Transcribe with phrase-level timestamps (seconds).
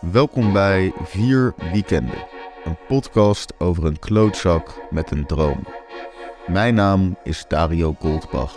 [0.00, 2.26] Welkom bij Vier Weekenden,
[2.64, 5.66] een podcast over een klootzak met een droom.
[6.46, 8.56] Mijn naam is Dario Goldbach.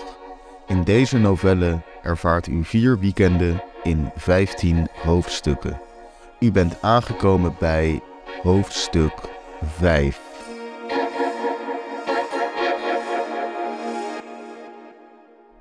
[0.68, 5.82] In deze novelle ervaart u vier weekenden in 15 hoofdstukken.
[6.40, 8.02] U bent aangekomen bij
[8.42, 9.14] hoofdstuk
[9.62, 10.22] 5.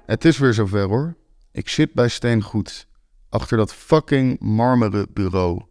[0.07, 1.17] Het is weer zover hoor.
[1.53, 2.87] Ik zit bij Steengoed,
[3.29, 5.68] achter dat fucking marmeren bureau.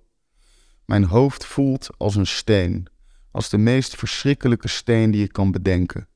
[0.88, 2.88] Mijn hoofd voelt als een steen,
[3.32, 6.08] als de meest verschrikkelijke steen die je kan bedenken.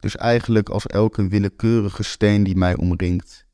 [0.00, 3.46] Dus eigenlijk als elke willekeurige steen die mij omringt.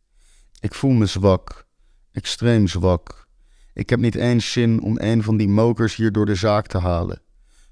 [0.60, 1.66] Ik voel me zwak,
[2.12, 3.28] extreem zwak.
[3.74, 6.78] Ik heb niet eens zin om een van die mokers hier door de zaak te
[6.78, 7.22] halen.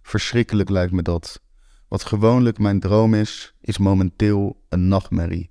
[0.02, 1.43] Verschrikkelijk lijkt me dat.
[1.88, 5.51] Wat gewoonlijk mijn droom is, is momenteel een nachtmerrie.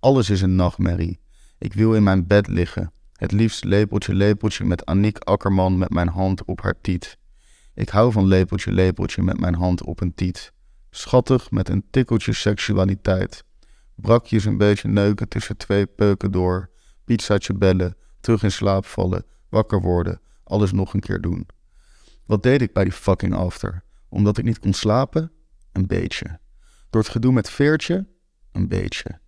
[0.00, 1.20] Alles is een nachtmerrie.
[1.58, 6.08] Ik wil in mijn bed liggen, het liefst lepeltje lepeltje met Aniek Akkerman met mijn
[6.08, 7.18] hand op haar tiet.
[7.74, 10.52] Ik hou van lepeltje lepeltje met mijn hand op een tiet.
[10.90, 13.44] Schattig met een tikkeltje seksualiteit.
[13.94, 16.70] Brakjes een beetje neuken tussen twee peuken door.
[17.04, 21.46] Pizzaatje bellen, terug in slaap vallen, wakker worden, alles nog een keer doen.
[22.26, 23.82] Wat deed ik bij die fucking after?
[24.08, 25.32] Omdat ik niet kon slapen?
[25.72, 26.38] Een beetje.
[26.90, 28.06] Door het gedoe met Veertje?
[28.52, 29.20] Een beetje.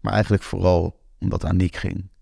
[0.00, 2.12] Maar eigenlijk vooral omdat Aniek ging.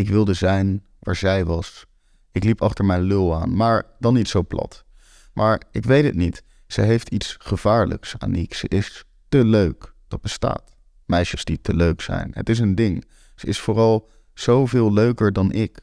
[0.00, 1.86] Ik wilde zijn waar zij was.
[2.32, 4.84] Ik liep achter mijn lul aan, maar dan niet zo plat.
[5.32, 6.42] Maar ik weet het niet.
[6.66, 8.54] Ze heeft iets gevaarlijks, Aniek.
[8.54, 9.94] Ze is te leuk.
[10.08, 10.76] Dat bestaat.
[11.06, 12.30] Meisjes die te leuk zijn.
[12.34, 13.04] Het is een ding.
[13.34, 15.80] Ze is vooral zoveel leuker dan ik.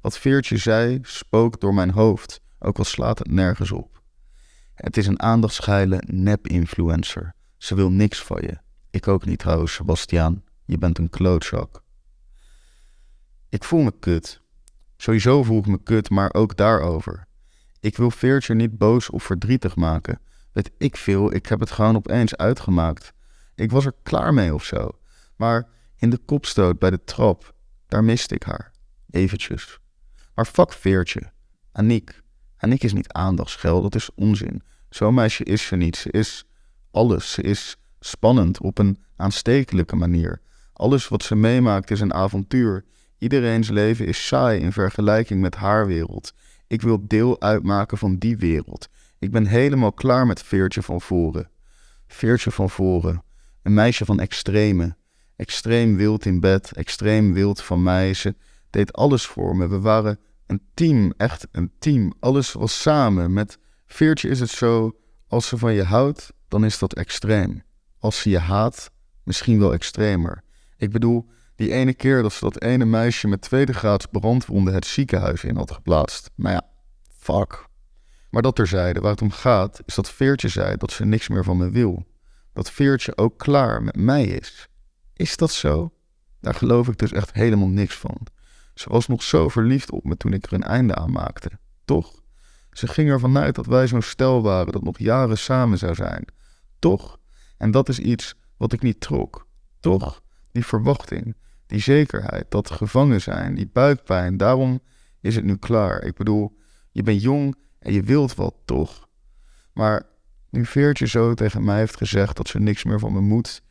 [0.00, 4.02] Wat Veertje zei, spookt door mijn hoofd, ook al slaat het nergens op.
[4.74, 7.34] Het is een aandachtsgeile nep-influencer.
[7.56, 8.58] Ze wil niks van je.
[8.90, 10.42] Ik ook niet trouwens, Sebastiaan.
[10.64, 11.84] Je bent een klootzak.
[13.56, 14.40] Ik voel me kut.
[14.96, 17.26] Sowieso voel ik me kut, maar ook daarover.
[17.80, 20.20] Ik wil Veertje niet boos of verdrietig maken.
[20.52, 23.12] Weet ik veel, ik heb het gewoon opeens uitgemaakt.
[23.54, 24.90] Ik was er klaar mee of zo.
[25.36, 27.54] Maar in de kopstoot bij de trap,
[27.86, 28.72] daar miste ik haar.
[29.10, 29.78] Eventjes.
[30.34, 31.32] Maar fuck Veertje.
[31.72, 32.22] Aniek.
[32.56, 34.62] Aniek is niet aandachtsgeld, dat is onzin.
[34.88, 35.96] Zo'n meisje is ze niet.
[35.96, 36.44] Ze is
[36.90, 37.32] alles.
[37.32, 40.40] Ze is spannend op een aanstekelijke manier.
[40.72, 42.84] Alles wat ze meemaakt is een avontuur.
[43.18, 46.34] Iedereen's leven is saai in vergelijking met haar wereld.
[46.66, 48.88] Ik wil deel uitmaken van die wereld.
[49.18, 51.50] Ik ben helemaal klaar met Veertje van Voren.
[52.06, 53.22] Veertje van Voren.
[53.62, 54.96] Een meisje van extreme.
[55.36, 58.14] Extreem wild in bed, extreem wild van mij.
[58.14, 58.34] Ze
[58.70, 59.68] deed alles voor me.
[59.68, 62.12] We waren een team, echt een team.
[62.20, 63.32] Alles was samen.
[63.32, 64.96] Met Veertje is het zo,
[65.26, 67.62] als ze van je houdt, dan is dat extreem.
[67.98, 68.90] Als ze je haat,
[69.22, 70.42] misschien wel extremer.
[70.76, 74.86] Ik bedoel, die ene keer dat ze dat ene meisje met tweede graads brandwonden het
[74.86, 76.30] ziekenhuis in had geplaatst.
[76.34, 76.62] Maar ja,
[77.08, 77.68] fuck.
[78.30, 81.44] Maar dat terzijde, waar het om gaat, is dat Veertje zei dat ze niks meer
[81.44, 82.06] van me wil.
[82.52, 84.68] Dat Veertje ook klaar met mij is.
[85.14, 85.92] Is dat zo?
[86.40, 88.26] Daar geloof ik dus echt helemaal niks van.
[88.74, 91.50] Ze was nog zo verliefd op me toen ik er een einde aan maakte.
[91.84, 92.22] Toch?
[92.72, 96.24] Ze ging ervan uit dat wij zo'n stel waren dat nog jaren samen zou zijn.
[96.78, 97.18] Toch?
[97.56, 99.46] En dat is iets wat ik niet trok.
[99.80, 100.22] Toch?
[100.52, 101.36] Die verwachting,
[101.66, 104.36] die zekerheid, dat gevangen zijn, die buikpijn.
[104.36, 104.80] Daarom
[105.20, 106.02] is het nu klaar.
[106.02, 106.56] Ik bedoel,
[106.90, 109.08] je bent jong en je wilt wat toch.
[109.72, 110.02] Maar
[110.50, 113.62] nu Veertje zo tegen mij heeft gezegd dat ze niks meer van me moet,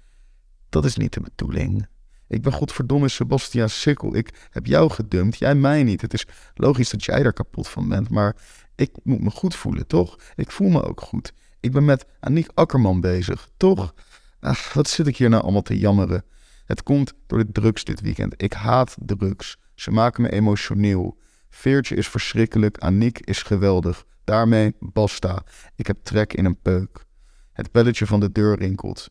[0.69, 1.87] dat is niet de bedoeling.
[2.27, 4.15] Ik ben godverdomme Sebastian Sikkel.
[4.15, 6.01] Ik heb jou gedumpt, jij mij niet.
[6.01, 8.35] Het is logisch dat jij er kapot van bent, maar
[8.75, 10.19] ik moet me goed voelen, toch?
[10.35, 11.33] Ik voel me ook goed.
[11.59, 13.93] Ik ben met Aniek Akkerman bezig, toch?
[14.39, 16.23] Ach, wat zit ik hier nou allemaal te jammeren?
[16.65, 18.41] Het komt door de drugs dit weekend.
[18.41, 19.57] Ik haat drugs.
[19.75, 21.17] Ze maken me emotioneel.
[21.49, 24.05] Veertje is verschrikkelijk, Aniek is geweldig.
[24.23, 25.43] Daarmee basta.
[25.75, 27.05] Ik heb trek in een peuk.
[27.53, 29.09] Het belletje van de deur rinkelt.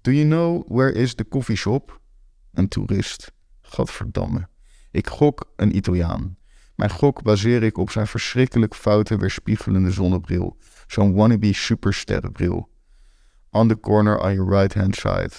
[0.00, 2.00] Do you know where is the coffee shop?
[2.52, 3.32] Een toerist.
[3.60, 4.48] Gadverdamme.
[4.90, 6.36] Ik gok een Italiaan.
[6.74, 10.56] Mijn gok baseer ik op zijn verschrikkelijk foute weerspiegelende zonnebril.
[10.86, 12.68] Zo'n wannabe supersterrenbril.
[13.50, 15.32] On the corner on your right hand side.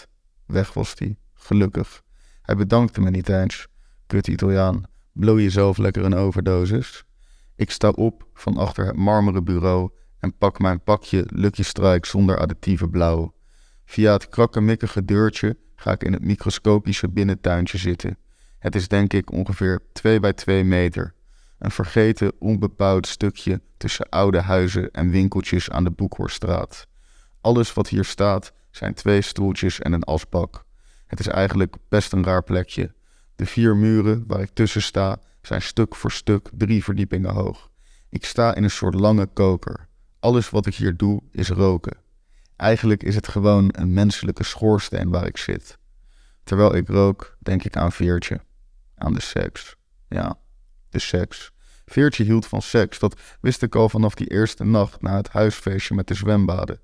[0.45, 1.17] Weg was die.
[1.37, 2.01] Gelukkig.
[2.41, 3.67] Hij bedankte me niet eens.
[4.07, 4.83] Kut Italiaan.
[5.13, 7.03] Blow jezelf lekker een overdosis.
[7.55, 9.89] Ik sta op van achter het marmeren bureau
[10.19, 13.33] en pak mijn pakje Lucky Strike zonder additieve blauw.
[13.85, 18.17] Via het krakkemikkige deurtje ga ik in het microscopische binnentuintje zitten.
[18.59, 21.13] Het is denk ik ongeveer 2 bij 2 meter.
[21.59, 26.87] Een vergeten, onbebouwd stukje tussen oude huizen en winkeltjes aan de Boekhorststraat.
[27.41, 30.65] Alles wat hier staat zijn twee stoeltjes en een asbak.
[31.07, 32.93] Het is eigenlijk best een raar plekje.
[33.35, 37.69] De vier muren waar ik tussen sta zijn stuk voor stuk drie verdiepingen hoog.
[38.09, 39.87] Ik sta in een soort lange koker.
[40.19, 41.97] Alles wat ik hier doe is roken.
[42.55, 45.77] Eigenlijk is het gewoon een menselijke schoorsteen waar ik zit.
[46.43, 48.39] Terwijl ik rook, denk ik aan Veertje.
[48.95, 49.75] Aan de seks.
[50.07, 50.39] Ja,
[50.89, 51.51] de seks.
[51.85, 55.95] Veertje hield van seks, dat wist ik al vanaf die eerste nacht na het huisfeestje
[55.95, 56.79] met de zwembaden.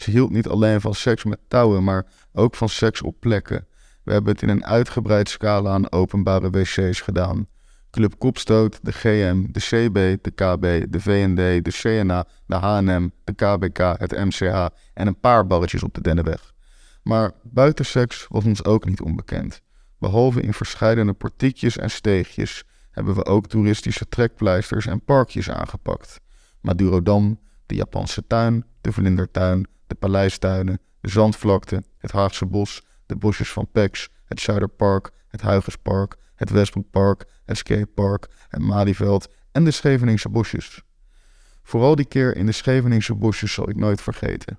[0.00, 3.66] Ze hield niet alleen van seks met touwen, maar ook van seks op plekken.
[4.04, 7.46] We hebben het in een uitgebreid scala aan openbare wc's gedaan.
[7.90, 13.32] Club Kopstoot, de GM, de CB, de KB, de VND, de CNA, de HNM, de
[13.32, 16.52] KBK, het MCH en een paar barretjes op de Dennenweg.
[17.02, 19.60] Maar buitenseks was ons ook niet onbekend.
[19.98, 26.20] Behalve in verscheidene portiekjes en steegjes hebben we ook toeristische trekpleisters en parkjes aangepakt.
[26.60, 33.52] Madurodam, de Japanse tuin, de Vlindertuin, de paleistuinen, de zandvlakte, het Haagse bos, de bosjes
[33.52, 40.28] van Pex, het Zuiderpark, het Huigerspark, het Westbroekpark, het Skatepark, het Malieveld en de Scheveningse
[40.28, 40.82] bosjes.
[41.62, 44.58] Vooral die keer in de Scheveningse bosjes zal ik nooit vergeten.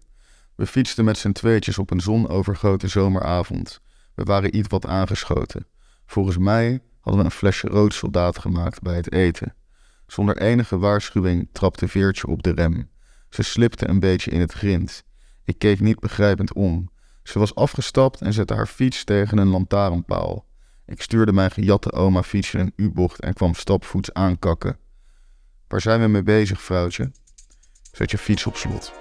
[0.56, 3.82] We fietsten met z'n tweetjes op een zonovergoten zomeravond.
[4.16, 5.66] We waren iets wat aangeschoten.
[6.06, 9.56] Volgens mij hadden we een flesje rood soldaat gemaakt bij het eten.
[10.08, 12.90] Zonder enige waarschuwing trapte Veertje op de rem.
[13.30, 15.04] Ze slipte een beetje in het grind.
[15.44, 16.90] Ik keek niet begrijpend om.
[17.24, 20.46] Ze was afgestapt en zette haar fiets tegen een lantaarnpaal.
[20.86, 24.78] Ik stuurde mijn gejatte oma fiets in een U-bocht en kwam stapvoets aankakken.
[25.68, 27.12] Waar zijn we mee bezig, vrouwtje?
[27.92, 28.94] Zet je fiets op slot.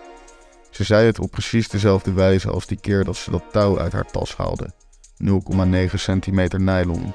[0.70, 3.92] Ze zei het op precies dezelfde wijze als die keer dat ze dat touw uit
[3.92, 4.70] haar tas haalde.
[5.24, 7.14] 0,9 centimeter nylon.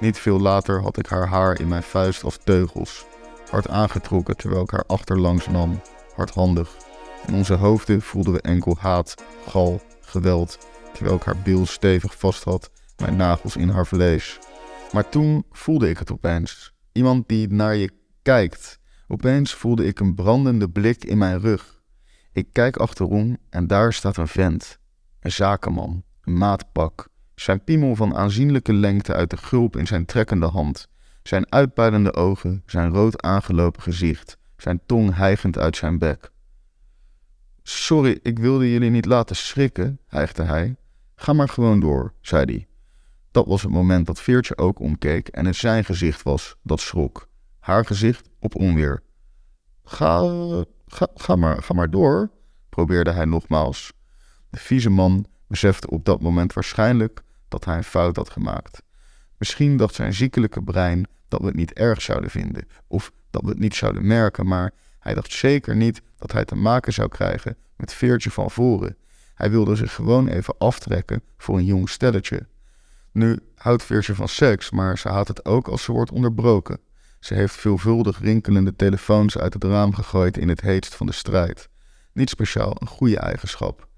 [0.00, 3.06] Niet veel later had ik haar haar in mijn vuist als teugels,
[3.50, 5.80] hard aangetrokken terwijl ik haar achterlangs nam,
[6.16, 6.76] hardhandig.
[7.26, 9.14] In onze hoofden voelden we enkel haat,
[9.46, 10.58] gal, geweld,
[10.92, 14.38] terwijl ik haar bil stevig vast had, mijn nagels in haar vlees.
[14.92, 16.72] Maar toen voelde ik het opeens.
[16.92, 17.90] Iemand die naar je
[18.22, 18.78] kijkt.
[19.08, 21.82] Opeens voelde ik een brandende blik in mijn rug.
[22.32, 24.78] Ik kijk achterom en daar staat een vent.
[25.20, 27.08] Een zakenman, een maatpak.
[27.34, 30.88] Zijn piemel van aanzienlijke lengte uit de gulp in zijn trekkende hand.
[31.22, 36.32] Zijn uitpuilende ogen, zijn rood aangelopen gezicht, zijn tong hijgend uit zijn bek.
[37.66, 40.76] Sorry, ik wilde jullie niet laten schrikken, hijgde hij.
[41.14, 42.66] Ga maar gewoon door, zei hij.
[43.30, 47.28] Dat was het moment dat Veertje ook omkeek en het zijn gezicht was dat schrok.
[47.58, 49.02] Haar gezicht op onweer.
[49.84, 50.18] Ga,
[50.86, 52.30] ga, ga, maar, ga maar door,
[52.68, 53.92] probeerde hij nogmaals.
[54.50, 58.82] De vieze man besefte op dat moment waarschijnlijk dat hij een fout had gemaakt.
[59.38, 63.48] Misschien dacht zijn ziekelijke brein dat we het niet erg zouden vinden, of dat we
[63.48, 64.72] het niet zouden merken, maar
[65.04, 68.96] hij dacht zeker niet dat hij te maken zou krijgen met Veertje van voren.
[69.34, 72.46] Hij wilde zich gewoon even aftrekken voor een jong stelletje.
[73.12, 76.78] Nu houdt Veertje van seks, maar ze houdt het ook als ze wordt onderbroken.
[77.20, 81.68] Ze heeft veelvuldig rinkelende telefoons uit het raam gegooid in het heetst van de strijd.
[82.12, 83.88] Niet speciaal een goede eigenschap.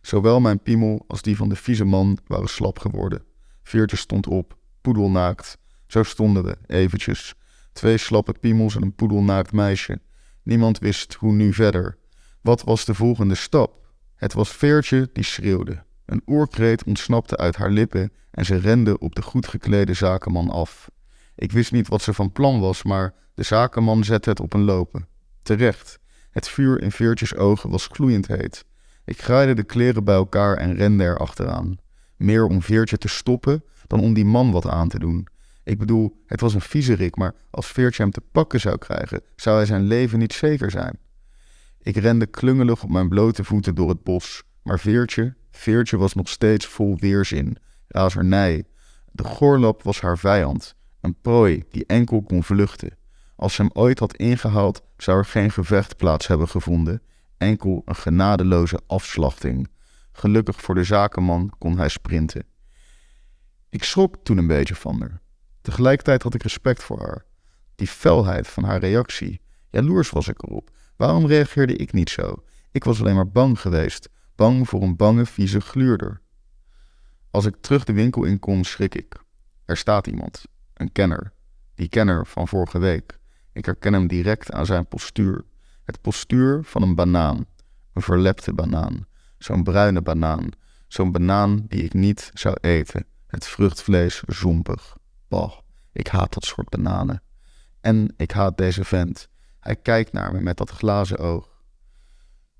[0.00, 3.24] Zowel mijn piemel als die van de vieze man waren slap geworden.
[3.62, 5.58] Veertje stond op, poedelnaakt.
[5.86, 7.34] Zo stonden we, eventjes.
[7.72, 10.00] Twee slappe piemels en een poedelnaakt meisje.
[10.46, 11.98] Niemand wist hoe nu verder.
[12.40, 13.86] Wat was de volgende stap?
[14.14, 15.82] Het was Veertje die schreeuwde.
[16.04, 20.90] Een oorkreet ontsnapte uit haar lippen en ze rende op de goed geklede zakenman af.
[21.34, 24.64] Ik wist niet wat ze van plan was, maar de zakenman zette het op een
[24.64, 25.08] lopen.
[25.42, 25.98] Terecht.
[26.30, 28.64] Het vuur in Veertjes ogen was gloeiend heet.
[29.04, 31.76] Ik graaide de kleren bij elkaar en rende er achteraan.
[32.16, 35.26] Meer om Veertje te stoppen dan om die man wat aan te doen.
[35.66, 39.56] Ik bedoel, het was een viezerik, maar als Veertje hem te pakken zou krijgen, zou
[39.56, 40.98] hij zijn leven niet zeker zijn.
[41.78, 46.28] Ik rende klungelig op mijn blote voeten door het bos, maar Veertje, Veertje was nog
[46.28, 47.56] steeds vol weerzin,
[47.88, 48.64] razernij.
[49.12, 52.96] De goorlap was haar vijand, een prooi die enkel kon vluchten.
[53.36, 57.02] Als ze hem ooit had ingehaald, zou er geen gevecht plaats hebben gevonden,
[57.38, 59.68] enkel een genadeloze afslachting.
[60.12, 62.46] Gelukkig voor de zakenman kon hij sprinten.
[63.68, 65.24] Ik schrok toen een beetje van haar.
[65.66, 67.24] Tegelijkertijd had ik respect voor haar.
[67.74, 69.40] Die felheid van haar reactie.
[69.70, 70.70] Jaloers was ik erop.
[70.96, 72.44] Waarom reageerde ik niet zo?
[72.72, 74.08] Ik was alleen maar bang geweest.
[74.34, 76.20] Bang voor een bange, vieze gluurder.
[77.30, 79.22] Als ik terug de winkel in kom, schrik ik.
[79.64, 80.44] Er staat iemand.
[80.74, 81.32] Een kenner.
[81.74, 83.18] Die kenner van vorige week.
[83.52, 85.44] Ik herken hem direct aan zijn postuur.
[85.84, 87.46] Het postuur van een banaan.
[87.92, 89.06] Een verlepte banaan.
[89.38, 90.48] Zo'n bruine banaan.
[90.88, 93.06] Zo'n banaan die ik niet zou eten.
[93.26, 94.96] Het vruchtvlees zompig.
[95.28, 95.52] Bah,
[95.92, 97.22] ik haat dat soort bananen.
[97.80, 99.28] En ik haat deze vent.
[99.60, 101.56] Hij kijkt naar me met dat glazen oog.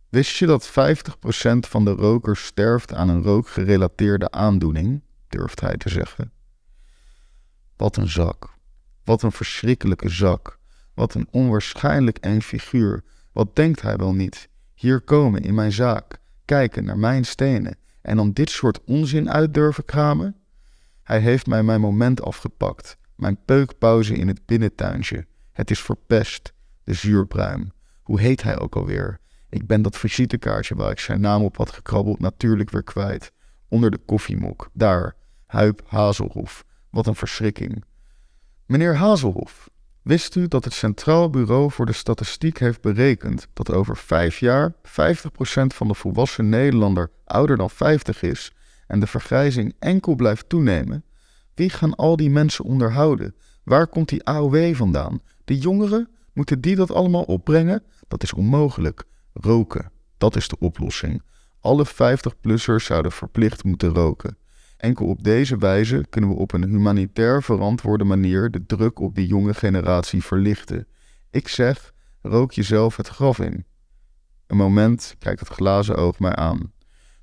[0.08, 0.72] Wist je dat 50%
[1.58, 5.02] van de rokers sterft aan een rookgerelateerde aandoening?
[5.28, 6.32] durft hij te zeggen.
[7.76, 8.54] Wat een zak.
[9.04, 10.58] Wat een verschrikkelijke zak.
[10.94, 13.04] Wat een onwaarschijnlijk eng figuur.
[13.32, 14.48] Wat denkt hij wel niet?
[14.74, 19.54] Hier komen in mijn zaak, kijken naar mijn stenen en dan dit soort onzin uit
[19.54, 20.36] durven kramen?
[21.06, 25.26] Hij heeft mij mijn moment afgepakt, mijn peukpauze in het binnentuintje.
[25.52, 26.52] Het is verpest,
[26.84, 27.72] de zuurpruim.
[28.02, 29.20] Hoe heet hij ook alweer?
[29.48, 33.32] Ik ben dat visitekaartje waar ik zijn naam op had gekrabbeld natuurlijk weer kwijt.
[33.68, 36.64] Onder de koffiemok, daar, Huip Hazelhof.
[36.90, 37.84] Wat een verschrikking.
[38.64, 39.70] Meneer Hazelhof,
[40.02, 44.72] wist u dat het Centraal Bureau voor de Statistiek heeft berekend dat over vijf jaar
[44.72, 44.78] 50%
[45.66, 48.55] van de volwassen Nederlander ouder dan 50 is
[48.86, 51.04] en de vergrijzing enkel blijft toenemen?
[51.54, 53.34] Wie gaan al die mensen onderhouden?
[53.62, 55.20] Waar komt die AOW vandaan?
[55.44, 56.08] De jongeren?
[56.32, 57.82] Moeten die dat allemaal opbrengen?
[58.08, 59.04] Dat is onmogelijk.
[59.32, 61.22] Roken, dat is de oplossing.
[61.60, 64.36] Alle 50-plussers zouden verplicht moeten roken.
[64.76, 69.26] Enkel op deze wijze kunnen we op een humanitair verantwoorde manier de druk op de
[69.26, 70.86] jonge generatie verlichten.
[71.30, 73.64] Ik zeg, rook jezelf het graf in.
[74.46, 76.72] Een moment kijkt het glazen oog mij aan.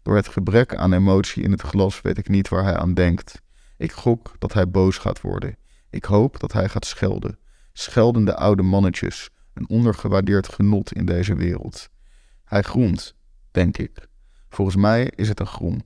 [0.04, 3.42] Door het gebrek aan emotie in het glas weet ik niet waar hij aan denkt.
[3.78, 5.58] Ik gok dat hij boos gaat worden.
[5.90, 7.38] Ik hoop dat hij gaat schelden.
[7.74, 11.90] Scheldende oude mannetjes, een ondergewaardeerd genot in deze wereld.
[12.44, 13.16] Hij groemt,
[13.52, 14.08] denk ik.
[14.50, 15.82] Volgens mij is het een grom.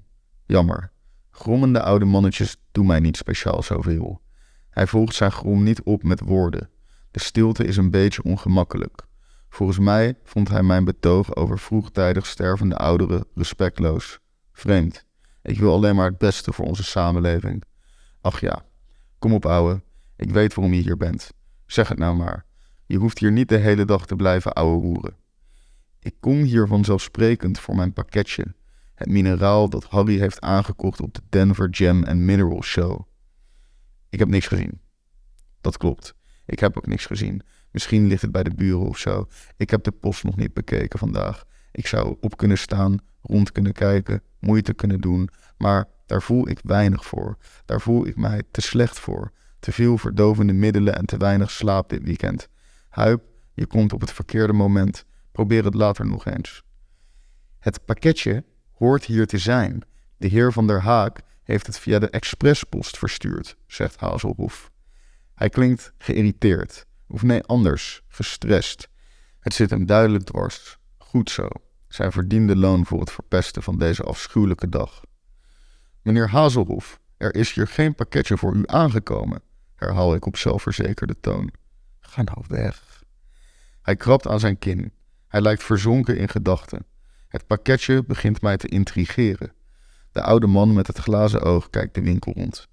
[0.46, 0.92] Jammer.
[1.30, 4.22] Grommende oude mannetjes doen mij niet speciaal zoveel.
[4.70, 6.70] Hij volgt zijn grom niet op met woorden.
[7.12, 9.07] De stilte is een beetje ongemakkelijk.
[9.50, 14.20] Volgens mij vond hij mijn betoog over vroegtijdig stervende ouderen respectloos.
[14.52, 15.06] Vreemd.
[15.42, 17.64] Ik wil alleen maar het beste voor onze samenleving.
[18.22, 18.66] Ach ja,
[19.20, 19.82] kom op ouwe.
[20.16, 21.32] Ik weet waarom je hier bent.
[21.66, 22.46] Zeg het nou maar.
[22.86, 25.16] Je hoeft hier niet de hele dag te blijven ouwe roeren.
[26.00, 28.56] Ik kom hier vanzelfsprekend voor mijn pakketje
[28.98, 33.02] het mineraal dat Harry heeft aangekocht op de Denver Gem and Mineral Show.
[34.10, 34.82] Ik heb niks gezien.
[35.62, 36.14] Dat klopt.
[36.46, 37.42] Ik heb ook niks gezien.
[37.72, 39.28] Misschien ligt het bij de buren of zo.
[39.58, 41.44] Ik heb de post nog niet bekeken vandaag.
[41.72, 46.60] Ik zou op kunnen staan, rond kunnen kijken, moeite kunnen doen, maar daar voel ik
[46.64, 47.38] weinig voor.
[47.66, 49.32] Daar voel ik mij te slecht voor.
[49.60, 52.50] Te veel verdovende middelen en te weinig slaap dit weekend.
[52.90, 55.06] Huip, je komt op het verkeerde moment.
[55.32, 56.64] Probeer het later nog eens.
[57.60, 59.82] Het pakketje hoort hier te zijn.
[60.18, 64.72] De heer van der Haak heeft het via de expresspost verstuurd, zegt Hazelhoef.
[65.36, 68.90] Hij klinkt geïrriteerd, of nee, anders, gestrest.
[69.40, 70.78] Het zit hem duidelijk dwars.
[70.98, 71.48] Goed zo.
[71.88, 75.02] Zijn verdiende loon voor het verpesten van deze afschuwelijke dag.
[76.02, 79.42] Meneer Hazelhoef, er is hier geen pakketje voor u aangekomen,
[79.76, 81.52] herhaal ik op zelfverzekerde toon.
[82.00, 83.04] Ga nou weg.
[83.82, 84.94] Hij krabt aan zijn kin.
[85.28, 86.86] Hij lijkt verzonken in gedachten.
[87.28, 89.54] Het pakketje begint mij te intrigeren.
[90.12, 92.68] De oude man met het glazen oog kijkt de winkel rond.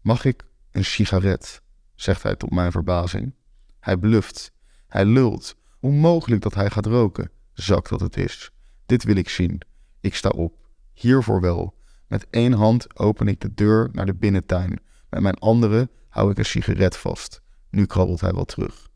[0.00, 1.62] Mag ik een sigaret?
[2.00, 3.34] Zegt hij tot mijn verbazing.
[3.80, 4.52] Hij bluft.
[4.86, 5.56] Hij lult.
[5.80, 7.30] Onmogelijk dat hij gaat roken.
[7.52, 8.50] Zak dat het is.
[8.86, 9.60] Dit wil ik zien.
[10.00, 10.54] Ik sta op.
[10.92, 11.74] Hiervoor wel.
[12.06, 14.80] Met één hand open ik de deur naar de binnentuin.
[15.10, 17.42] Met mijn andere hou ik een sigaret vast.
[17.70, 18.88] Nu krabbelt hij wel terug.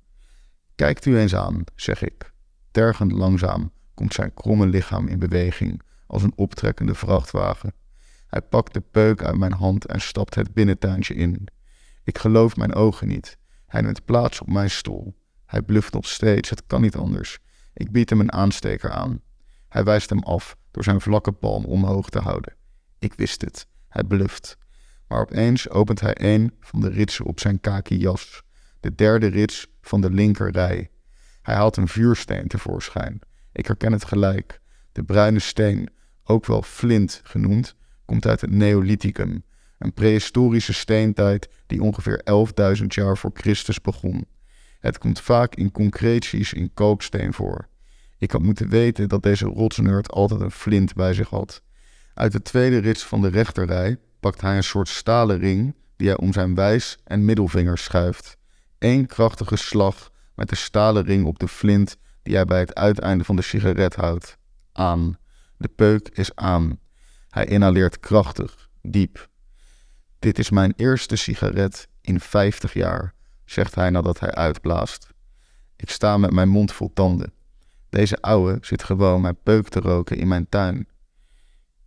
[0.74, 2.32] Kijkt u eens aan, zeg ik,
[2.70, 7.74] tergend langzaam, komt zijn kromme lichaam in beweging als een optrekkende vrachtwagen.
[8.26, 11.48] Hij pakt de peuk uit mijn hand en stapt het binnentuintje in.
[12.04, 13.38] Ik geloof mijn ogen niet.
[13.66, 15.14] Hij neemt plaats op mijn stoel.
[15.46, 17.38] Hij bluft nog steeds, het kan niet anders.
[17.74, 19.20] Ik bied hem een aansteker aan.
[19.68, 22.56] Hij wijst hem af door zijn vlakke palm omhoog te houden.
[22.98, 23.66] Ik wist het.
[23.88, 24.56] Hij bluft.
[25.08, 28.42] Maar opeens opent hij een van de ritsen op zijn kaki jas.
[28.80, 30.90] De derde rits van de linkerrij.
[31.42, 33.20] Hij haalt een vuursteen tevoorschijn.
[33.52, 34.60] Ik herken het gelijk.
[34.92, 35.90] De bruine steen,
[36.24, 39.44] ook wel flint genoemd, komt uit het Neolithicum,
[39.82, 42.20] een prehistorische steentijd die ongeveer
[42.80, 44.26] 11.000 jaar voor Christus begon.
[44.78, 47.68] Het komt vaak in concreties in kooksteen voor.
[48.18, 51.62] Ik had moeten weten dat deze rotsnerd altijd een flint bij zich had.
[52.14, 56.16] Uit de tweede rits van de rechterrij pakt hij een soort stalen ring die hij
[56.16, 58.36] om zijn wijs- en middelvinger schuift.
[58.78, 63.24] Eén krachtige slag met de stalen ring op de flint die hij bij het uiteinde
[63.24, 64.38] van de sigaret houdt.
[64.72, 65.16] Aan.
[65.56, 66.78] De peuk is aan.
[67.28, 69.30] Hij inhaleert krachtig, diep.
[70.22, 73.14] Dit is mijn eerste sigaret in vijftig jaar,
[73.44, 75.08] zegt hij nadat hij uitblaast.
[75.76, 77.32] Ik sta met mijn mond vol tanden.
[77.88, 80.88] Deze ouwe zit gewoon mijn peuk te roken in mijn tuin.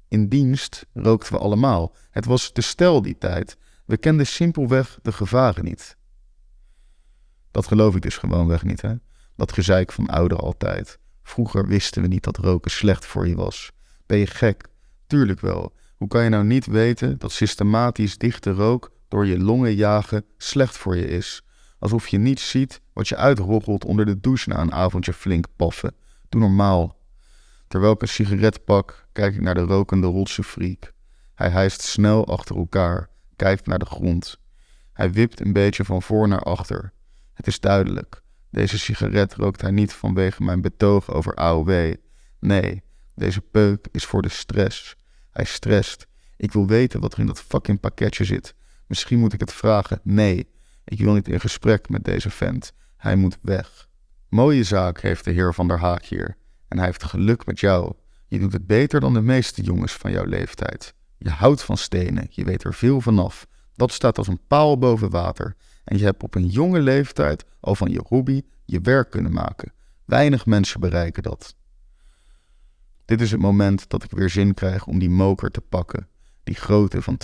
[0.08, 1.96] In dienst rookten we allemaal.
[2.10, 3.58] Het was te stel die tijd.
[3.86, 5.98] We kenden simpelweg de gevaren niet.
[7.52, 8.96] Dat geloof ik dus gewoonweg niet, hè?
[9.36, 11.00] Dat gezeik van ouder altijd.
[11.24, 13.72] Vroeger wisten we niet dat roken slecht voor je was.
[14.06, 14.68] Ben je gek?
[15.08, 15.74] Tuurlijk wel.
[16.06, 20.78] Hoe kan je nou niet weten dat systematisch dichte rook door je longen jagen slecht
[20.78, 21.42] voor je is?
[21.80, 25.96] Alsof je niet ziet wat je uitroggelt onder de douche na een avondje flink paffen.
[26.30, 26.98] Doe normaal.
[27.68, 30.94] Terwijl ik een sigaret pak, kijk ik naar de rokende rotse freak.
[31.36, 34.38] Hij hijst snel achter elkaar, kijkt naar de grond.
[34.94, 36.94] Hij wipt een beetje van voor naar achter.
[37.34, 38.22] Het is duidelijk.
[38.50, 41.94] Deze sigaret rookt hij niet vanwege mijn betoog over AOW.
[42.40, 42.84] Nee,
[43.16, 44.96] deze peuk is voor de stress.
[45.36, 46.08] Hij stresst.
[46.38, 48.56] Ik wil weten wat er in dat fucking pakketje zit.
[48.88, 50.00] Misschien moet ik het vragen.
[50.04, 50.48] Nee,
[50.84, 52.74] ik wil niet in gesprek met deze vent.
[52.98, 53.88] Hij moet weg.
[54.30, 56.38] Mooie zaak heeft de heer van der Haak hier.
[56.68, 57.94] En hij heeft geluk met jou.
[58.28, 60.94] Je doet het beter dan de meeste jongens van jouw leeftijd.
[61.18, 63.48] Je houdt van stenen, je weet er veel vanaf.
[63.74, 65.56] Dat staat als een paal boven water.
[65.84, 69.74] En je hebt op een jonge leeftijd al van je hobby je werk kunnen maken.
[70.06, 71.56] Weinig mensen bereiken dat.
[73.06, 76.08] Dit is het moment dat ik weer zin krijg om die moker te pakken.
[76.44, 77.18] Die grote van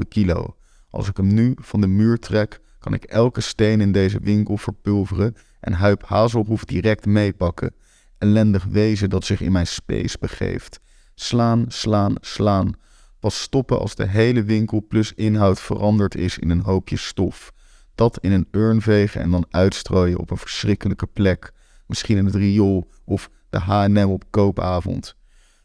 [0.00, 0.56] 12,5 kilo.
[0.90, 4.56] Als ik hem nu van de muur trek, kan ik elke steen in deze winkel
[4.56, 7.74] verpulveren en Huip Hazelhoef direct meepakken.
[8.18, 10.80] Ellendig wezen dat zich in mijn space begeeft.
[11.14, 12.72] Slaan, slaan, slaan.
[13.20, 17.52] Pas stoppen als de hele winkel plus inhoud veranderd is in een hoopje stof.
[17.94, 21.52] Dat in een urn vegen en dan uitstrooien op een verschrikkelijke plek.
[21.86, 25.16] Misschien in het riool of de H&M op koopavond.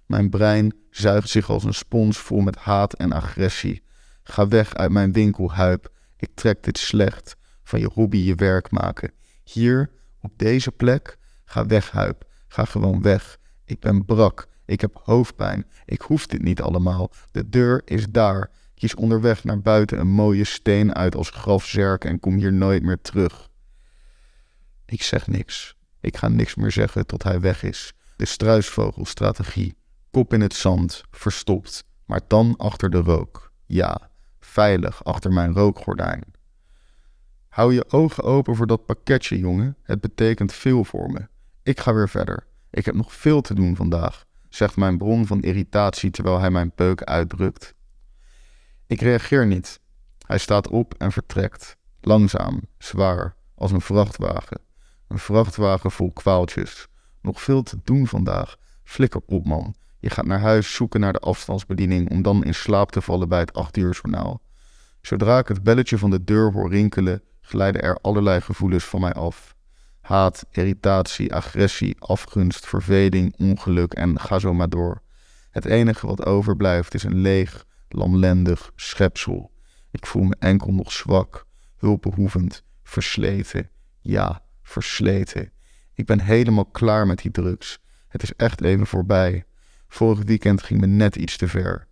[0.06, 3.84] Mijn brein zuigt zich als een spons vol met haat en agressie.
[4.24, 5.92] Ga weg uit mijn winkel, Huip.
[6.18, 7.36] Ik trek dit slecht.
[7.64, 9.12] Van je hobby je werk maken.
[9.44, 12.24] Hier, op deze plek, ga weg, Huip.
[12.48, 13.38] Ga gewoon weg.
[13.66, 14.48] Ik ben brak.
[14.66, 15.66] Ik heb hoofdpijn.
[15.86, 17.12] Ik hoef dit niet allemaal.
[17.32, 18.52] De deur is daar.
[18.76, 23.02] Kies onderweg naar buiten een mooie steen uit als grafzerk en kom hier nooit meer
[23.02, 23.50] terug.
[24.86, 25.76] Ik zeg niks.
[26.04, 27.94] Ik ga niks meer zeggen tot hij weg is.
[28.16, 29.76] De struisvogelstrategie.
[30.12, 33.52] Kop in het zand, verstopt, maar dan achter de rook.
[33.66, 36.24] Ja, veilig achter mijn rookgordijn.
[37.48, 39.78] Hou je ogen open voor dat pakketje, jongen.
[39.84, 41.28] Het betekent veel voor me.
[41.64, 42.48] Ik ga weer verder.
[42.70, 46.72] Ik heb nog veel te doen vandaag, zegt mijn bron van irritatie terwijl hij mijn
[46.72, 47.74] peuk uitdrukt.
[48.88, 49.80] Ik reageer niet.
[50.28, 51.78] Hij staat op en vertrekt.
[52.02, 54.72] Langzaam, zwaar, als een vrachtwagen.
[55.08, 56.88] Een vrachtwagen vol kwaaltjes.
[57.22, 58.56] Nog veel te doen vandaag.
[58.84, 59.76] Flikker op, man.
[60.00, 63.40] Je gaat naar huis zoeken naar de afstandsbediening om dan in slaap te vallen bij
[63.40, 64.42] het 8 uur journaal.
[65.02, 69.14] Zodra ik het belletje van de deur hoor rinkelen, glijden er allerlei gevoelens van mij
[69.14, 69.56] af.
[70.02, 75.02] Haat, irritatie, agressie, afgunst, verveling, ongeluk en ga zo maar door.
[75.52, 79.52] Het enige wat overblijft is een leeg, lamlendig schepsel.
[79.92, 81.46] Ik voel me enkel nog zwak,
[81.78, 83.70] hulpbehoevend, versleten.
[84.02, 85.52] Ja, versleten.
[85.94, 87.80] Ik ben helemaal klaar met die drugs.
[88.08, 89.44] Het is echt even voorbij.
[89.88, 91.88] Vorig weekend ging me net iets te ver.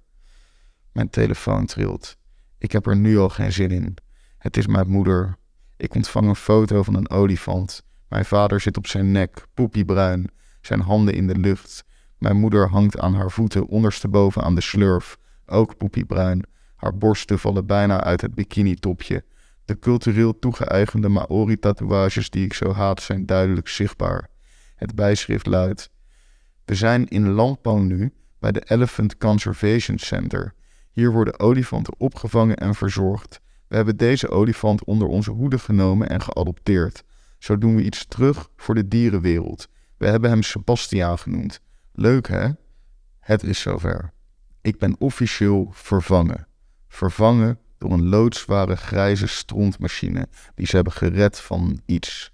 [0.92, 2.18] Mijn telefoon trilt.
[2.58, 3.96] Ik heb er nu al geen zin in.
[4.38, 5.38] Het is mijn moeder.
[5.78, 7.84] Ik ontvang een foto van een olifant.
[8.08, 10.32] Mijn vader zit op zijn nek, poepiebruin,
[10.62, 11.84] zijn handen in de lucht.
[12.18, 16.46] Mijn moeder hangt aan haar voeten ondersteboven aan de slurf, ook poepiebruin.
[16.76, 19.24] Haar borsten vallen bijna uit het bikini-topje.
[19.72, 24.30] De cultureel toegeëigende Maori-tatoeages die ik zo haat zijn duidelijk zichtbaar.
[24.76, 25.90] Het bijschrift luidt:
[26.66, 30.54] We zijn in Lampo nu bij de Elephant Conservation Center.
[30.92, 33.40] Hier worden olifanten opgevangen en verzorgd.
[33.68, 37.04] We hebben deze olifant onder onze hoede genomen en geadopteerd.
[37.38, 39.68] Zo doen we iets terug voor de dierenwereld.
[39.98, 41.62] We hebben hem Sebastiaan genoemd.
[41.92, 42.50] Leuk hè?
[43.20, 44.14] Het is zover.
[44.62, 46.48] Ik ben officieel vervangen.
[46.88, 52.32] Vervangen door een loodzware grijze strontmachine die ze hebben gered van iets.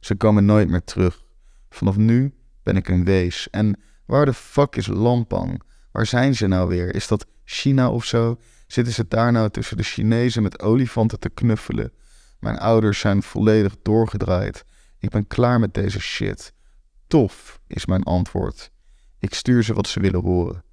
[0.00, 1.24] Ze komen nooit meer terug.
[1.70, 3.50] Vanaf nu ben ik een wees.
[3.50, 5.62] En waar de fuck is Lampang?
[5.92, 6.94] Waar zijn ze nou weer?
[6.94, 8.40] Is dat China of zo?
[8.66, 11.92] Zitten ze daar nou tussen de Chinezen met olifanten te knuffelen?
[12.40, 14.64] Mijn ouders zijn volledig doorgedraaid.
[14.98, 16.52] Ik ben klaar met deze shit.
[17.06, 18.70] Tof, is mijn antwoord.
[19.18, 20.64] Ik stuur ze wat ze willen horen.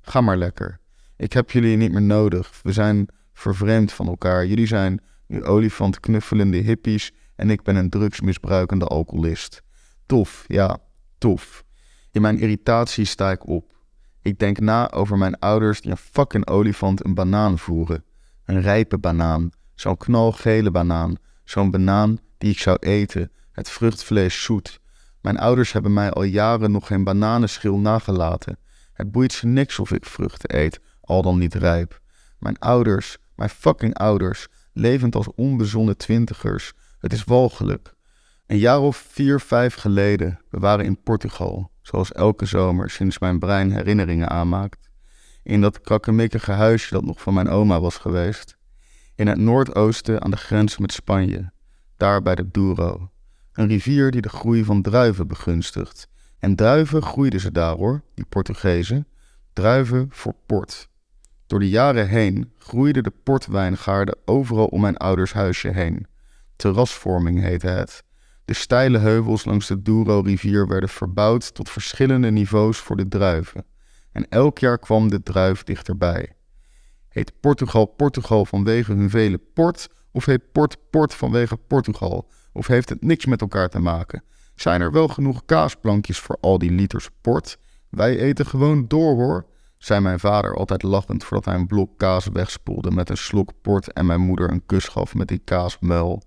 [0.00, 0.80] Ga maar lekker.
[1.16, 2.60] Ik heb jullie niet meer nodig.
[2.62, 4.46] We zijn vervreemd van elkaar.
[4.46, 9.62] Jullie zijn nu olifant knuffelende hippies en ik ben een drugsmisbruikende alcoholist.
[10.06, 10.78] Tof, ja,
[11.18, 11.64] tof.
[12.10, 13.72] In mijn irritatie sta ik op.
[14.22, 18.04] Ik denk na over mijn ouders die een fucking olifant een banaan voeren.
[18.44, 24.80] Een rijpe banaan, zo'n knalgele banaan, zo'n banaan die ik zou eten, het vruchtvlees zoet.
[25.20, 28.58] Mijn ouders hebben mij al jaren nog geen bananenschil nagelaten.
[28.92, 32.00] Het boeit ze niks of ik vruchten eet, al dan niet rijp.
[32.38, 36.72] Mijn ouders, mijn fucking ouders, levend als onbezonnen twintigers.
[36.98, 37.94] Het is walgelijk.
[38.46, 43.38] Een jaar of vier, vijf geleden, we waren in Portugal, zoals elke zomer sinds mijn
[43.38, 44.90] brein herinneringen aanmaakt.
[45.42, 48.56] In dat krakkemikkige huisje dat nog van mijn oma was geweest.
[49.14, 51.52] In het noordoosten aan de grens met Spanje.
[51.96, 53.10] daar bij de Douro.
[53.52, 56.08] Een rivier die de groei van druiven begunstigt.
[56.38, 59.06] En druiven groeiden ze daar hoor, die Portugezen.
[59.52, 60.88] Druiven voor port.
[61.46, 66.06] Door de jaren heen groeiden de portwijngaarden overal om mijn ouders huisje heen.
[66.56, 68.04] Terrasvorming heette het.
[68.44, 73.64] De steile heuvels langs de Douro-rivier werden verbouwd tot verschillende niveaus voor de druiven.
[74.12, 76.36] En elk jaar kwam de druif dichterbij.
[77.08, 82.30] Heet Portugal Portugal vanwege hun vele port, of heet Port Port vanwege Portugal?
[82.52, 84.24] Of heeft het niks met elkaar te maken?
[84.54, 87.58] Zijn er wel genoeg kaasplankjes voor al die liters port?
[87.90, 89.46] Wij eten gewoon door hoor,
[89.84, 93.92] zei mijn vader altijd lachend voordat hij een blok kaas wegspoelde met een slok port
[93.92, 96.22] en mijn moeder een kus gaf met die kaasmuil.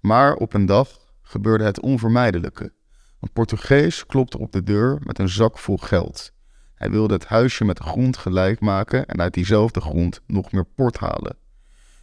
[0.00, 0.88] Maar op een dag
[1.22, 2.72] gebeurde het onvermijdelijke.
[3.20, 6.32] Een Portugees klopte op de deur met een zak vol geld.
[6.74, 10.64] Hij wilde het huisje met de grond gelijk maken en uit diezelfde grond nog meer
[10.64, 11.36] port halen.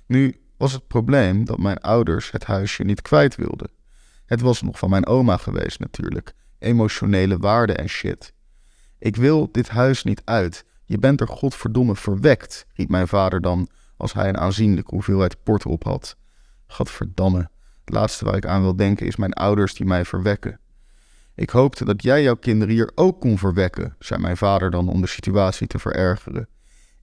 [0.05, 3.69] Nu was het probleem dat mijn ouders het huisje niet kwijt wilden.
[4.25, 6.33] Het was nog van mijn oma geweest natuurlijk.
[6.59, 8.33] Emotionele waarde en shit.
[8.99, 10.65] Ik wil dit huis niet uit.
[10.87, 15.65] Je bent er godverdomme verwekt, riep mijn vader dan als hij een aanzienlijke hoeveelheid port
[15.65, 16.17] op had.
[16.67, 17.49] Gadverdamme.
[17.85, 20.59] Het laatste waar ik aan wil denken is mijn ouders die mij verwekken.
[21.35, 25.01] Ik hoopte dat jij jouw kinderen hier ook kon verwekken, zei mijn vader dan om
[25.01, 26.47] de situatie te verergeren.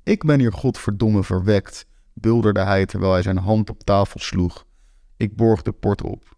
[0.02, 4.66] Ik ben hier godverdomme verwekt, bulderde hij terwijl hij zijn hand op tafel sloeg.
[5.16, 6.36] Ik borgde port op.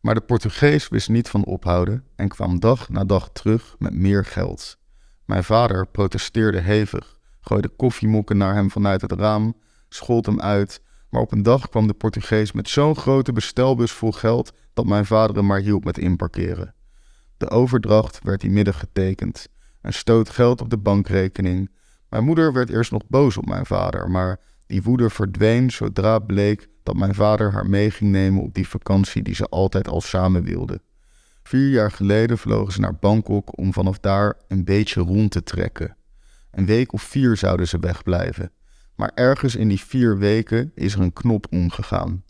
[0.00, 4.24] Maar de Portugees wist niet van ophouden en kwam dag na dag terug met meer
[4.24, 4.80] geld.
[5.24, 9.54] Mijn vader protesteerde hevig, gooide koffiemokken naar hem vanuit het raam,
[9.88, 14.12] schold hem uit, maar op een dag kwam de Portugees met zo'n grote bestelbus vol
[14.12, 16.74] geld dat mijn vader hem maar hielp met inparkeren.
[17.36, 19.48] De overdracht werd die middag getekend.
[19.80, 21.70] Een stoot geld op de bankrekening.
[22.08, 26.68] Mijn moeder werd eerst nog boos op mijn vader, maar die woede verdween zodra bleek
[26.82, 30.42] dat mijn vader haar mee ging nemen op die vakantie die ze altijd al samen
[30.42, 30.82] wilden.
[31.52, 35.96] Vier jaar geleden vlogen ze naar Bangkok om vanaf daar een beetje rond te trekken.
[36.50, 38.52] Een week of vier zouden ze wegblijven.
[38.96, 42.24] Maar ergens in die vier weken is er een knop omgegaan.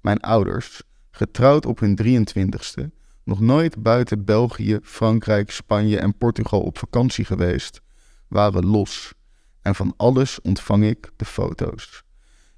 [0.00, 2.90] Mijn ouders, getrouwd op hun 23ste,
[3.24, 7.80] nog nooit buiten België, Frankrijk, Spanje en Portugal op vakantie geweest,
[8.28, 9.12] waren los.
[9.62, 12.02] En van alles ontvang ik de foto's.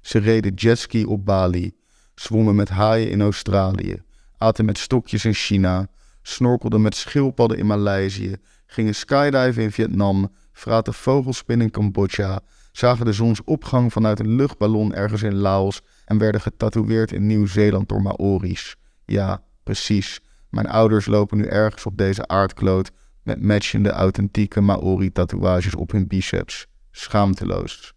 [0.01, 1.71] Ze reden jetski op Bali,
[2.15, 4.01] zwommen met haaien in Australië,
[4.37, 5.89] aten met stokjes in China,
[6.21, 12.39] snorkelden met schildpadden in Maleisië, gingen skydiven in Vietnam, fraten vogelspin in Cambodja,
[12.71, 18.01] zagen de zonsopgang vanuit een luchtballon ergens in Laos en werden getatoeëerd in Nieuw-Zeeland door
[18.01, 18.75] Maori's.
[19.05, 20.19] Ja, precies.
[20.49, 22.91] Mijn ouders lopen nu ergens op deze aardkloot
[23.23, 26.67] met matchende authentieke Maori-tatoeages op hun biceps.
[26.91, 27.93] Schaamteloos.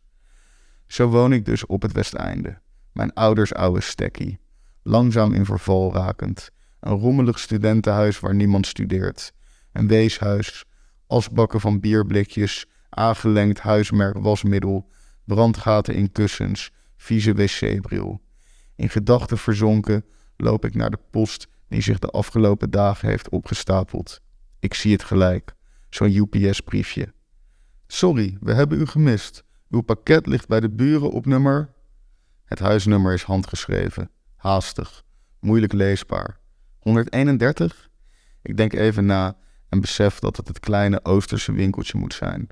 [0.87, 2.59] Zo woon ik dus op het Westeinde.
[2.93, 4.39] Mijn ouders oude stekkie.
[4.83, 6.51] Langzaam in verval rakend.
[6.85, 9.33] Een rommelig studentenhuis waar niemand studeert.
[9.73, 10.65] Een weeshuis.
[11.07, 12.67] Asbakken van bierblikjes.
[12.89, 14.91] Aangelengd huismerk wasmiddel.
[15.25, 16.71] Brandgaten in kussens.
[16.97, 18.21] Vieze wc-bril.
[18.77, 20.05] In gedachten verzonken
[20.37, 24.21] loop ik naar de post die zich de afgelopen dagen heeft opgestapeld.
[24.59, 25.55] Ik zie het gelijk.
[25.91, 27.13] Zo'n UPS-briefje.
[27.87, 29.45] Sorry, we hebben u gemist.
[29.71, 31.73] Uw pakket ligt bij de buren op nummer.
[32.45, 35.03] Het huisnummer is handgeschreven, haastig,
[35.41, 36.43] moeilijk leesbaar.
[36.85, 37.89] 131?
[38.43, 39.37] Ik denk even na
[39.69, 42.47] en besef dat het het kleine Oosterse winkeltje moet zijn.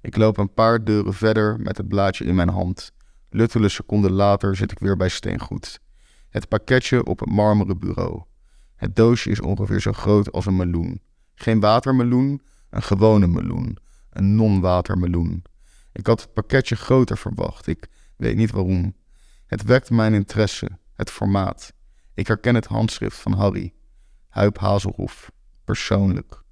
[0.00, 2.92] Ik loop een paar deuren verder met het blaadje in mijn hand.
[3.30, 5.80] Luttele seconden later zit ik weer bij steengoed.
[6.28, 8.22] Het pakketje op het marmeren bureau.
[8.76, 11.00] Het doosje is ongeveer zo groot als een meloen.
[11.34, 13.78] Geen watermeloen, een gewone meloen.
[14.10, 15.42] Een non-watermeloen.
[15.92, 17.66] Ik had het pakketje groter verwacht.
[17.66, 18.96] Ik weet niet waarom.
[19.46, 21.72] Het wekte mijn interesse, het formaat.
[22.14, 23.72] Ik herken het handschrift van Harry.
[24.28, 25.30] Huip Hazelhoef.
[25.64, 26.42] Persoonlijk.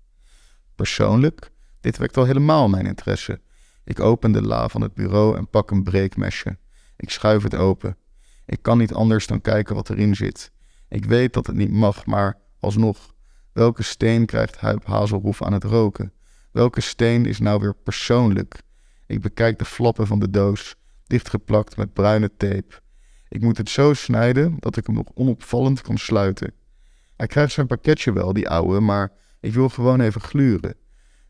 [0.75, 1.53] Persoonlijk?
[1.81, 3.41] Dit wekt al helemaal mijn interesse.
[3.85, 6.59] Ik open de la van het bureau en pak een breekmesje.
[6.97, 7.97] Ik schuif het open.
[8.47, 10.53] Ik kan niet anders dan kijken wat erin zit.
[10.89, 13.15] Ik weet dat het niet mag, maar alsnog.
[13.53, 16.13] Welke steen krijgt Huip Hazelhoef aan het roken?
[16.53, 18.63] Welke steen is nou weer persoonlijk?
[19.07, 20.75] Ik bekijk de flappen van de doos,
[21.07, 22.81] dichtgeplakt met bruine tape.
[23.29, 26.53] Ik moet het zo snijden dat ik hem nog onopvallend kan sluiten.
[27.17, 30.75] Hij krijgt zijn pakketje wel, die ouwe, maar ik wil gewoon even gluren.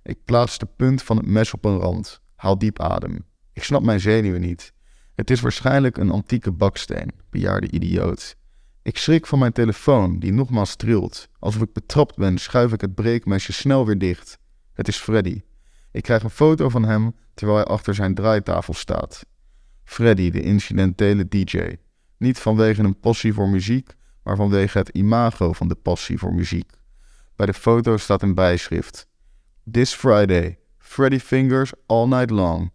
[0.02, 3.26] Ik plaats de punt van het mes op een rand, haal diep adem.
[3.52, 4.72] Ik snap mijn zenuwen niet.
[5.14, 8.36] Het is waarschijnlijk een antieke baksteen, bejaarde idioot.
[8.82, 11.28] Ik schrik van mijn telefoon, die nogmaals trilt.
[11.38, 14.38] Alsof ik betrapt ben, schuif ik het breekmesje snel weer dicht.
[14.72, 15.42] Het is Freddy.
[15.92, 19.26] Ik krijg een foto van hem terwijl hij achter zijn draaitafel staat.
[19.84, 21.76] Freddy, de incidentele DJ.
[22.18, 26.72] Niet vanwege een passie voor muziek, maar vanwege het imago van de passie voor muziek.
[27.36, 29.08] Bij de foto staat een bijschrift.
[29.70, 32.72] This Friday, Freddy Fingers all night long.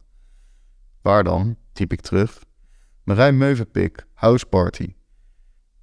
[1.01, 1.57] Waar dan?
[1.73, 2.43] typ ik terug.
[3.03, 4.95] Marijn Meuvenpik, house party.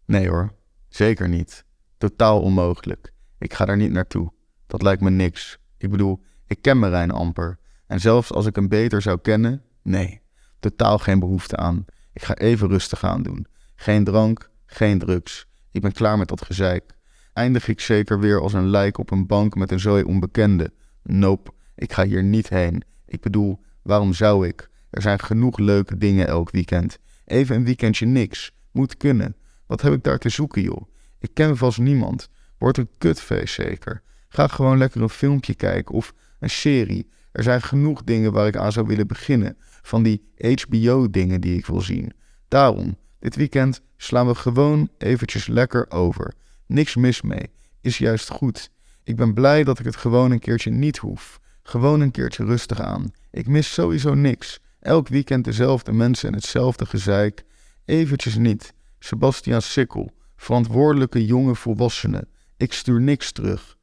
[0.05, 0.55] Nee hoor,
[0.89, 1.65] zeker niet.
[1.99, 3.13] Totaal onmogelijk.
[3.39, 4.33] Ik ga daar niet naartoe.
[4.67, 5.59] Dat lijkt me niks.
[5.79, 7.59] Ik bedoel, ik ken Marijn amper.
[7.87, 10.23] En zelfs als ik hem beter zou kennen, nee,
[10.59, 11.85] totaal geen behoefte aan.
[12.13, 13.47] Ik ga even rustig aan doen.
[13.83, 15.47] Geen drank, geen drugs.
[15.71, 16.85] Ik ben klaar met dat gezeik.
[17.33, 20.73] Eindig ik zeker weer als een lijk op een bank met een zooi onbekende?
[21.03, 22.83] Nope, ik ga hier niet heen.
[23.07, 24.71] Ik bedoel, waarom zou ik?
[24.91, 26.99] Er zijn genoeg leuke dingen elk weekend.
[27.25, 28.53] Even een weekendje niks.
[28.73, 29.37] Moet kunnen.
[29.67, 30.83] Wat heb ik daar te zoeken, joh?
[31.19, 32.29] Ik ken vast niemand.
[32.59, 34.03] Wordt een kutfeest zeker.
[34.29, 37.11] Ga gewoon lekker een filmpje kijken of een serie.
[37.33, 39.57] Er zijn genoeg dingen waar ik aan zou willen beginnen.
[39.83, 42.13] Van die HBO-dingen die ik wil zien.
[42.49, 46.35] Daarom, dit weekend slaan we gewoon eventjes lekker over.
[46.67, 47.51] Niks mis mee.
[47.81, 48.71] Is juist goed.
[49.05, 51.41] Ik ben blij dat ik het gewoon een keertje niet hoef.
[51.63, 53.11] Gewoon een keertje rustig aan.
[53.31, 54.61] Ik mis sowieso niks.
[54.81, 57.45] Elk weekend dezelfde mensen en hetzelfde gezeik.
[57.85, 58.75] Eventjes niet.
[58.99, 62.29] Sebastian Sikkel, verantwoordelijke jonge volwassene.
[62.57, 63.77] Ik stuur niks terug.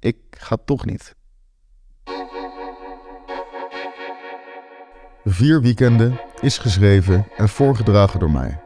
[0.00, 1.14] Ik ga toch niet.
[5.24, 8.60] Vier weekenden is geschreven en voorgedragen door mij,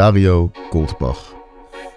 [0.00, 1.34] Dario Koltbach.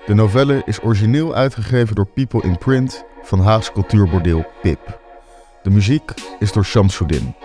[0.06, 5.00] De novelle is origineel uitgegeven door People in Print van Haags cultuurbordeel Pip.
[5.62, 7.36] De muziek is door Shamsuddin.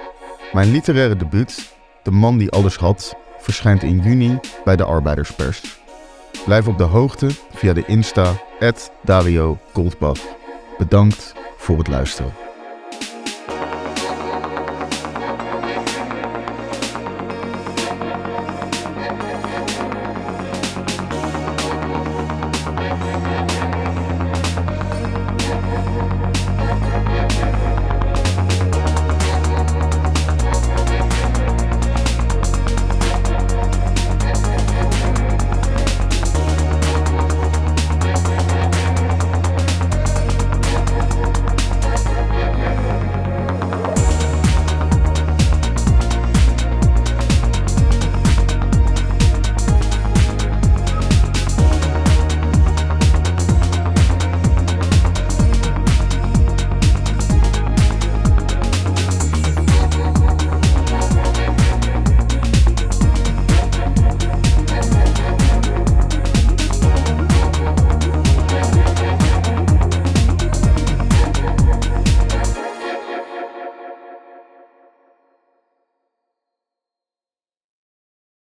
[0.52, 5.80] Mijn literaire debuut, De man die alles had, verschijnt in juni bij de Arbeiderspers.
[6.44, 8.32] Blijf op de hoogte via de Insta
[9.02, 10.20] Dario Goldbach.
[10.78, 12.47] Bedankt voor het luisteren.